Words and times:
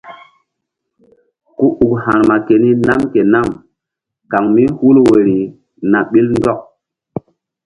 Ku 1.57 1.65
uk 1.85 1.93
ha̧rma 2.05 2.35
keni 2.47 2.71
nam 2.87 3.01
ke 3.13 3.21
nam 3.33 3.47
kan 4.31 4.43
mí 4.53 4.63
hul 4.77 4.97
woyri 5.05 5.39
na 5.91 5.99
ɓil 6.11 6.27
ndɔk. 6.37 6.59